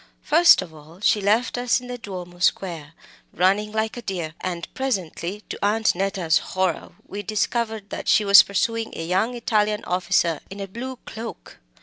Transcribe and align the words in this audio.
First 0.23 0.63
of 0.63 0.73
all, 0.73 0.99
she 0.99 1.21
left 1.21 1.59
us 1.59 1.79
in 1.79 1.85
the 1.85 1.95
Duomo 1.99 2.39
Square, 2.39 2.93
running 3.31 3.71
like 3.71 3.95
a 3.95 4.01
deer, 4.01 4.33
and 4.41 4.67
presently, 4.73 5.43
to 5.49 5.63
Aunt 5.63 5.93
Neta's 5.93 6.39
horror, 6.39 6.93
we 7.05 7.21
discovered 7.21 7.91
that 7.91 8.07
she 8.07 8.25
was 8.25 8.41
pursuing 8.41 8.93
a 8.97 9.05
young 9.05 9.35
Italian 9.35 9.85
officer 9.85 10.39
in 10.49 10.59
a 10.59 10.67
blue 10.67 10.95
cloak. 11.05 11.59